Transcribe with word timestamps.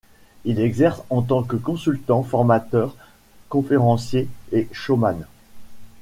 Il 0.45 0.59
exerce 0.59 1.03
en 1.11 1.21
tant 1.21 1.43
que 1.43 1.55
consultant, 1.55 2.23
formateur, 2.23 2.95
conférencier 3.49 4.27
et 4.51 4.67
showman. 4.71 5.19